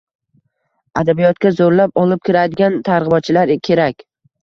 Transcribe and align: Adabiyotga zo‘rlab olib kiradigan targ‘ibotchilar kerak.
Adabiyotga 1.01 1.53
zo‘rlab 1.59 2.03
olib 2.07 2.25
kiradigan 2.31 2.83
targ‘ibotchilar 2.91 3.57
kerak. 3.71 4.09